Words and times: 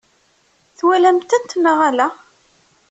Twalamt-tent 0.77 1.57
neɣ 1.63 1.77
ala? 1.87 2.07